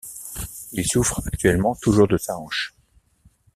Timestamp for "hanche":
2.35-2.73